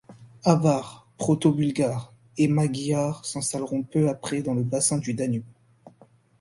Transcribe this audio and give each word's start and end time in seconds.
Avars, 0.45 1.07
Proto-Bulgares 1.19 2.11
et 2.39 2.47
Magyars 2.47 3.23
s’installeront 3.23 3.83
peu 3.83 4.09
après 4.09 4.41
dans 4.41 4.55
le 4.55 4.63
bassin 4.63 4.97
du 4.97 5.13
Danube. 5.13 5.45